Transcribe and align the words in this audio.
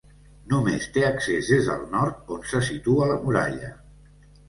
Només 0.53 0.87
té 0.95 1.03
accés 1.09 1.53
des 1.53 1.69
del 1.73 1.85
nord, 1.93 2.35
on 2.39 2.51
se 2.55 2.65
situa 2.73 3.15
la 3.15 3.23
muralla. 3.23 3.75